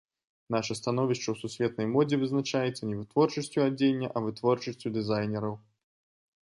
[0.53, 5.55] Наша становішча ў сусветнай модзе вызначаецца не вытворчасцю адзення, а вытворчасцю дызайнераў.